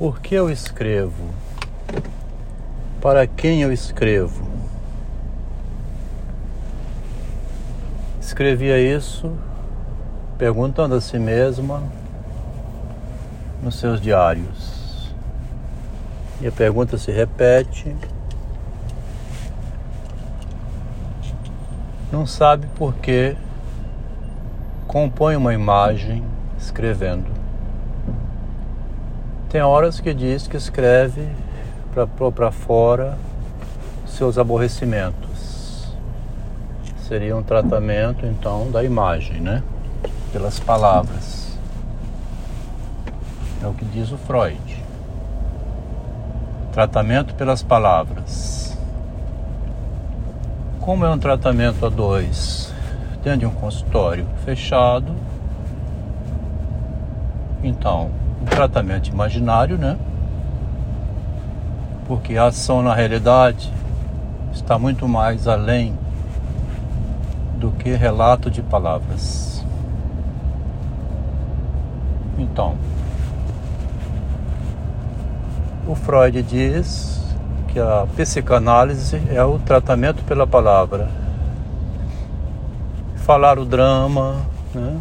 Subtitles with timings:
[0.00, 1.28] Por que eu escrevo?
[3.02, 4.48] Para quem eu escrevo?
[8.18, 9.30] Escrevia isso
[10.38, 11.82] perguntando a si mesma
[13.62, 15.12] nos seus diários.
[16.40, 17.94] E a pergunta se repete.
[22.10, 23.36] Não sabe por que
[24.86, 26.24] compõe uma imagem
[26.58, 27.39] escrevendo.
[29.50, 31.28] Tem horas que diz que escreve
[32.36, 33.18] para fora
[34.06, 35.92] seus aborrecimentos.
[37.08, 39.60] Seria um tratamento então da imagem, né?
[40.32, 41.58] Pelas palavras.
[43.60, 44.84] É o que diz o Freud.
[46.72, 48.78] Tratamento pelas palavras.
[50.80, 52.72] Como é um tratamento a dois?
[53.24, 55.12] Dentro de um consultório fechado.
[57.64, 59.96] Então, um tratamento imaginário, né?
[62.06, 63.72] Porque a ação na realidade
[64.52, 65.96] está muito mais além
[67.56, 69.64] do que relato de palavras.
[72.38, 72.74] Então,
[75.86, 77.20] o Freud diz
[77.68, 81.08] que a psicanálise é o tratamento pela palavra.
[83.16, 84.36] Falar o drama,
[84.74, 84.98] né?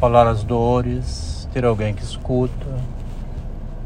[0.00, 2.66] falar as dores, ter alguém que escuta.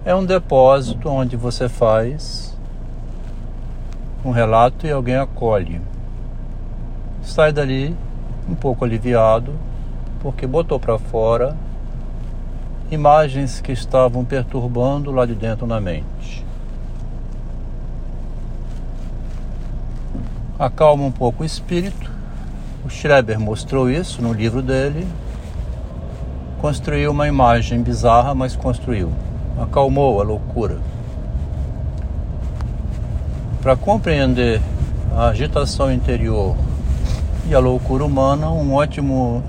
[0.04, 2.58] É um depósito onde você faz
[4.24, 5.80] um relato e alguém acolhe.
[7.22, 7.96] Sai dali
[8.48, 9.54] um pouco aliviado,
[10.18, 11.56] porque botou para fora
[12.90, 16.44] imagens que estavam perturbando lá de dentro na mente.
[20.58, 22.10] Acalma um pouco o espírito.
[22.84, 25.06] O Schreber mostrou isso no livro dele.
[26.60, 29.10] Construiu uma imagem bizarra, mas construiu.
[29.58, 30.78] Acalmou a loucura.
[33.62, 34.60] Para compreender
[35.16, 36.54] a agitação interior
[37.48, 39.42] e a loucura humana, um ótimo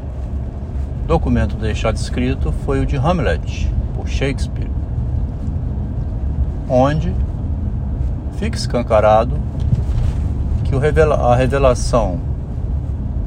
[1.06, 4.72] documento deixado escrito foi o de Hamlet, por Shakespeare,
[6.70, 7.14] onde
[8.38, 9.38] fica escancarado
[10.64, 12.22] que a revelação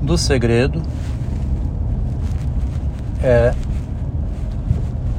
[0.00, 0.82] do segredo
[3.22, 3.54] é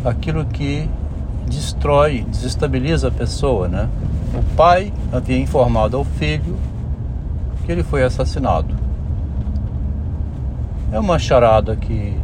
[0.05, 0.89] aquilo que
[1.47, 3.89] destrói, desestabiliza a pessoa, né?
[4.33, 6.57] O pai havia informado ao filho
[7.65, 8.73] que ele foi assassinado.
[10.91, 12.15] É uma charada que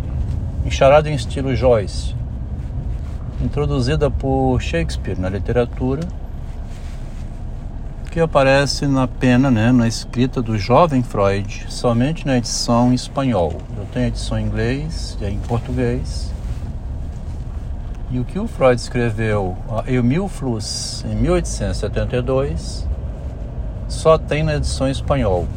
[0.63, 2.13] Encharada em estilo Joyce,
[3.43, 6.07] introduzida por Shakespeare na literatura,
[8.11, 13.53] que aparece na pena, né, na escrita do jovem Freud, somente na edição em espanhol.
[13.75, 16.31] Eu tenho a edição em inglês e em português.
[18.11, 22.85] E o que o Freud escreveu a Emil Fluss em 1872
[23.87, 25.47] só tem na edição em espanhol.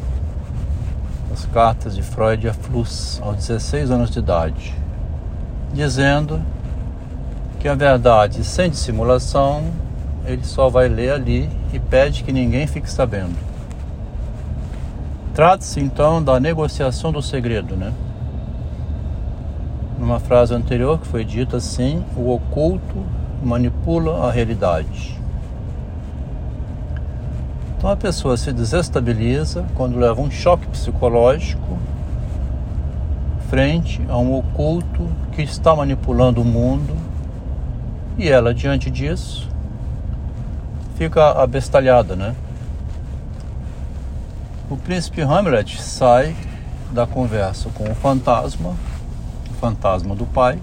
[1.33, 4.73] As cartas de Freud a Fluss aos 16 anos de idade
[5.73, 6.41] dizendo
[7.59, 9.65] que a verdade sem dissimulação
[10.25, 13.35] ele só vai ler ali e pede que ninguém fique sabendo.
[15.33, 17.93] Trata-se então da negociação do segredo, né?
[20.05, 23.03] Numa frase anterior que foi dita assim: o oculto
[23.41, 25.19] manipula a realidade.
[27.75, 31.79] Então a pessoa se desestabiliza quando leva um choque psicológico
[33.49, 36.95] frente a um oculto que está manipulando o mundo
[38.15, 39.49] e ela, diante disso,
[40.99, 42.35] fica abestalhada, né?
[44.69, 46.35] O príncipe Hamlet sai
[46.91, 48.75] da conversa com o fantasma,
[49.55, 50.59] fantasma do pai.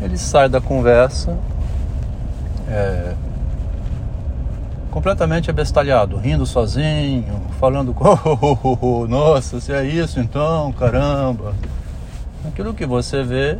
[0.00, 1.36] Ele sai da conversa
[2.68, 3.14] é,
[4.90, 7.94] completamente abestalhado, rindo sozinho, falando,
[8.80, 11.54] oh, nossa, se é isso então, caramba.
[12.46, 13.58] Aquilo que você vê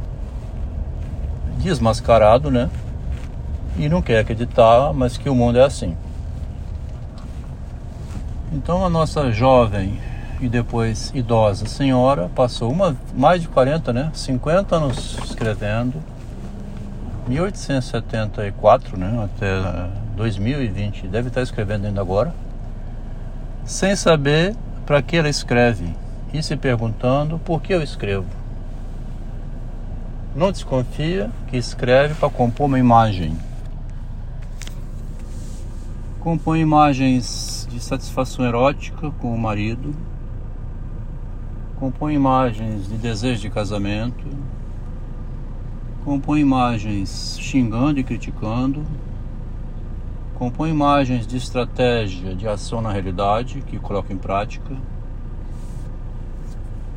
[1.58, 2.68] desmascarado, né?
[3.78, 5.96] E não quer acreditar, mas que o mundo é assim.
[8.52, 9.98] Então a nossa jovem
[10.42, 14.10] e depois idosa senhora passou uma, mais de 40, né?
[14.12, 16.02] 50 anos escrevendo.
[17.28, 19.24] 1874, né?
[19.24, 22.34] Até 2020, deve estar escrevendo ainda agora,
[23.64, 25.94] sem saber para que ela escreve
[26.34, 28.26] e se perguntando por que eu escrevo.
[30.34, 33.38] Não desconfia que escreve para compor uma imagem.
[36.18, 39.94] Compõe imagens de satisfação erótica com o marido,
[41.82, 44.24] compõe imagens de desejo de casamento,
[46.04, 48.84] compõe imagens xingando e criticando,
[50.36, 54.76] compõe imagens de estratégia de ação na realidade que coloca em prática.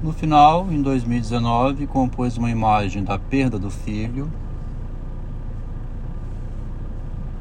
[0.03, 4.31] No final, em 2019, compôs uma imagem da perda do filho,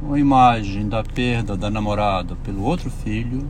[0.00, 3.46] uma imagem da perda da namorada pelo outro filho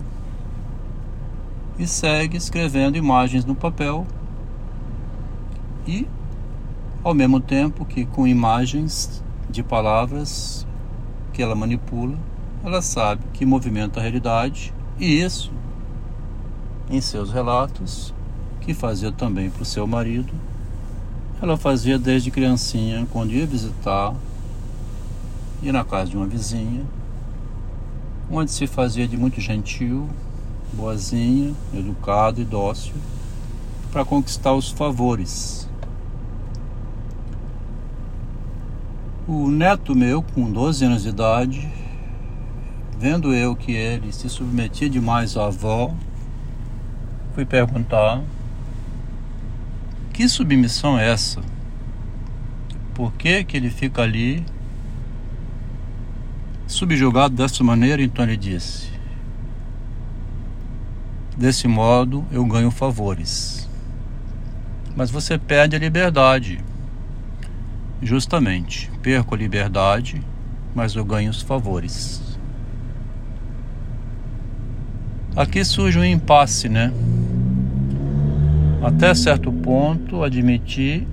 [1.79, 4.07] e segue escrevendo imagens no papel
[5.87, 6.07] e
[7.03, 10.67] ao mesmo tempo que com imagens de palavras
[11.33, 12.17] que ela manipula,
[12.65, 15.53] ela sabe que movimenta a realidade e isso
[16.89, 18.15] em seus relatos
[18.61, 20.33] que fazia também para o seu marido,
[21.43, 24.15] ela fazia desde criancinha quando ia visitar
[25.63, 26.85] ia na casa de uma vizinha,
[28.31, 30.09] onde se fazia de muito gentil,
[30.73, 32.95] boazinha, educado e dócil,
[33.93, 35.69] para conquistar os favores.
[39.27, 41.71] O neto meu, com 12 anos de idade,
[42.99, 45.95] vendo eu que ele se submetia demais à avó,
[47.35, 48.23] fui perguntar:
[50.13, 51.41] que submissão é essa?
[52.95, 54.45] Por que, que ele fica ali
[56.69, 58.01] subjugado dessa maneira?
[58.01, 58.94] Então ele disse:
[61.37, 63.69] Desse modo eu ganho favores.
[64.97, 66.61] Mas você perde a liberdade.
[68.01, 70.23] Justamente, perco a liberdade,
[70.75, 72.23] mas eu ganho os favores.
[75.35, 76.93] Aqui surge um impasse, né?
[78.83, 81.09] Até certo ponto, admitir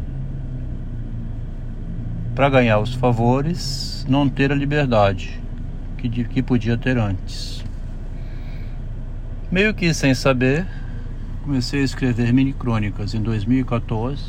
[2.36, 5.42] para ganhar os favores, não ter a liberdade
[5.98, 7.64] que, que podia ter antes.
[9.51, 10.65] Meio que sem saber,
[11.44, 14.24] comecei a escrever mini crônicas em 2014,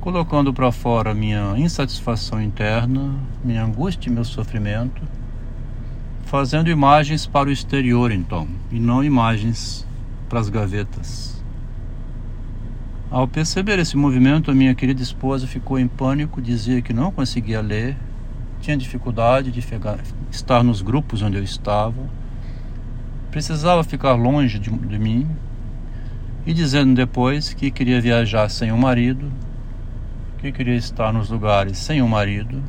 [0.00, 3.14] colocando para fora minha insatisfação interna,
[3.44, 5.02] minha angústia e meu sofrimento,
[6.24, 9.86] fazendo imagens para o exterior então, e não imagens
[10.30, 11.44] para as gavetas.
[13.10, 17.60] Ao perceber esse movimento, a minha querida esposa ficou em pânico, dizia que não conseguia
[17.60, 17.98] ler,
[18.62, 19.62] tinha dificuldade de
[20.30, 22.23] estar nos grupos onde eu estava
[23.34, 25.26] precisava ficar longe de, de mim
[26.46, 29.28] e dizendo depois que queria viajar sem o marido,
[30.38, 32.62] que queria estar nos lugares sem o marido,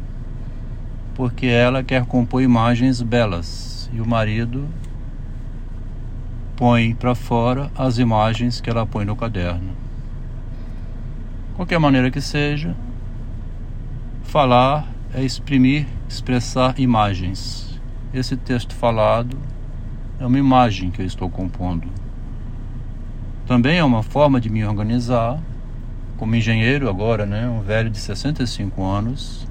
[1.13, 4.67] porque ela quer compor imagens belas e o marido
[6.55, 9.69] põe para fora as imagens que ela põe no caderno.
[11.55, 12.75] Qualquer maneira que seja,
[14.23, 17.79] falar é exprimir, expressar imagens.
[18.11, 19.37] Esse texto falado
[20.19, 21.87] é uma imagem que eu estou compondo.
[23.45, 25.39] Também é uma forma de me organizar
[26.17, 29.45] como engenheiro agora, né, um velho de 65 anos,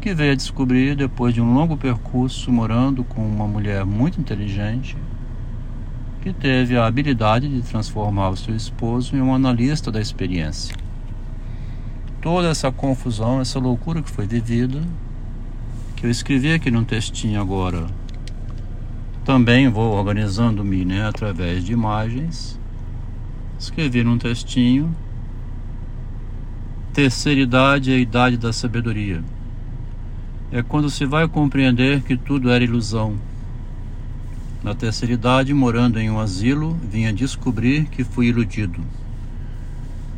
[0.00, 4.96] que veio a descobrir depois de um longo percurso morando com uma mulher muito inteligente,
[6.20, 10.74] que teve a habilidade de transformar o seu esposo em um analista da experiência.
[12.20, 14.82] Toda essa confusão, essa loucura que foi vivida,
[15.96, 17.86] que eu escrevi aqui num textinho agora
[19.30, 22.58] também vou organizando-me né, através de imagens.
[23.56, 24.92] Escrevi num textinho.
[26.92, 29.22] Terceira idade é a idade da sabedoria.
[30.50, 33.14] É quando se vai compreender que tudo era ilusão.
[34.64, 38.80] Na terceira idade, morando em um asilo, vinha descobrir que fui iludido.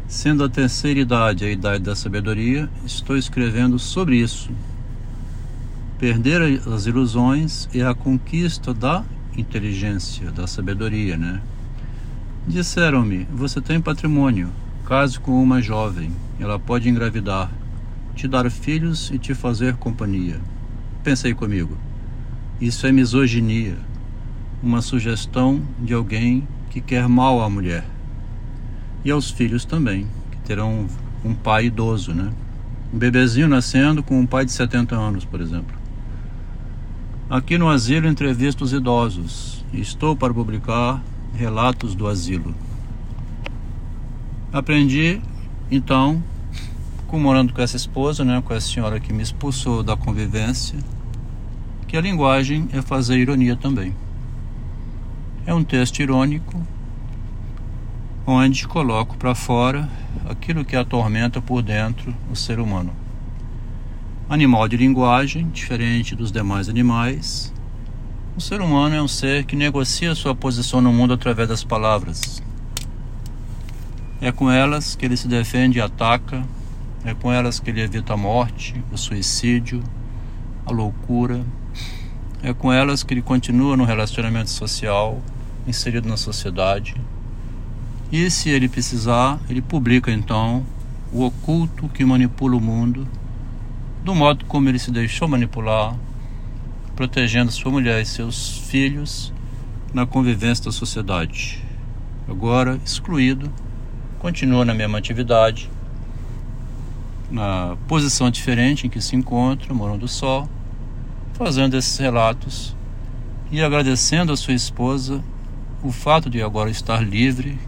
[0.08, 4.50] Sendo a terceira idade a idade da sabedoria, estou escrevendo sobre isso
[6.02, 9.04] perder as ilusões é a conquista da
[9.36, 11.40] inteligência, da sabedoria, né?
[12.44, 14.48] Disseram-me: Você tem patrimônio.
[14.84, 16.10] Case com uma jovem.
[16.40, 17.48] Ela pode engravidar,
[18.16, 20.40] te dar filhos e te fazer companhia.
[21.04, 21.78] Pensei comigo:
[22.60, 23.76] Isso é misoginia.
[24.60, 27.86] Uma sugestão de alguém que quer mal à mulher.
[29.04, 30.88] E aos filhos também, que terão
[31.24, 32.32] um pai idoso, né?
[32.92, 35.81] Um bebezinho nascendo com um pai de 70 anos, por exemplo.
[37.32, 39.64] Aqui no asilo entrevisto os idosos.
[39.72, 41.02] Estou para publicar
[41.34, 42.54] relatos do asilo.
[44.52, 45.18] Aprendi,
[45.70, 46.22] então,
[47.06, 50.78] com, morando com essa esposa, né, com essa senhora que me expulsou da convivência,
[51.88, 53.96] que a linguagem é fazer ironia também.
[55.46, 56.60] É um texto irônico,
[58.26, 59.88] onde coloco para fora
[60.28, 63.01] aquilo que atormenta por dentro o ser humano
[64.28, 67.52] animal de linguagem, diferente dos demais animais.
[68.36, 72.42] O ser humano é um ser que negocia sua posição no mundo através das palavras.
[74.20, 76.42] É com elas que ele se defende e ataca,
[77.04, 79.82] É com elas que ele evita a morte, o suicídio,
[80.64, 81.44] a loucura.
[82.44, 85.20] É com elas que ele continua no relacionamento social,
[85.66, 86.94] inserido na sociedade.
[88.12, 90.64] E se ele precisar, ele publica então
[91.12, 93.08] o oculto que manipula o mundo,
[94.04, 95.96] do modo como ele se deixou manipular,
[96.96, 99.32] protegendo sua mulher e seus filhos
[99.94, 101.62] na convivência da sociedade.
[102.28, 103.52] Agora excluído,
[104.18, 105.70] continua na mesma atividade
[107.30, 110.46] na posição diferente em que se encontra, morando do sol,
[111.32, 112.76] fazendo esses relatos
[113.50, 115.24] e agradecendo a sua esposa
[115.82, 117.58] o fato de agora estar livre,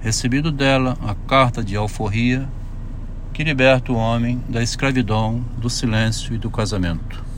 [0.00, 2.48] recebido dela a carta de alforria
[3.34, 7.24] que liberta o homem da escravidão, do silêncio e do casamento.